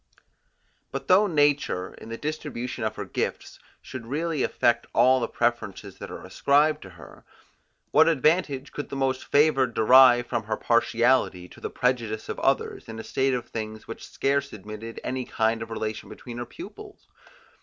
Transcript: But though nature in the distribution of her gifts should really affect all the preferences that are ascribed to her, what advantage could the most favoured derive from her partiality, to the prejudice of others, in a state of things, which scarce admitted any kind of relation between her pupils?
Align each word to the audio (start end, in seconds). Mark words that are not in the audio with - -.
But 0.91 1.07
though 1.07 1.27
nature 1.27 1.93
in 1.93 2.09
the 2.09 2.17
distribution 2.17 2.83
of 2.83 2.95
her 2.95 3.05
gifts 3.05 3.59
should 3.83 4.07
really 4.07 4.41
affect 4.41 4.87
all 4.93 5.19
the 5.19 5.27
preferences 5.27 5.99
that 5.99 6.09
are 6.09 6.25
ascribed 6.25 6.81
to 6.81 6.89
her, 6.97 7.23
what 7.91 8.07
advantage 8.07 8.71
could 8.71 8.89
the 8.89 8.95
most 8.95 9.23
favoured 9.23 9.75
derive 9.75 10.25
from 10.25 10.45
her 10.45 10.57
partiality, 10.57 11.47
to 11.49 11.61
the 11.61 11.69
prejudice 11.69 12.29
of 12.29 12.39
others, 12.39 12.89
in 12.89 12.97
a 12.97 13.03
state 13.03 13.35
of 13.35 13.49
things, 13.49 13.87
which 13.87 14.09
scarce 14.09 14.51
admitted 14.53 14.99
any 15.03 15.23
kind 15.23 15.61
of 15.61 15.69
relation 15.69 16.09
between 16.09 16.39
her 16.39 16.47
pupils? 16.47 17.05